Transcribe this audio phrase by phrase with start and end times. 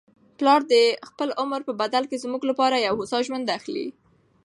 [0.37, 0.73] پلار د
[1.09, 3.87] خپل عمر په بدل کي زموږ لپاره یو هوسا ژوند اخلي.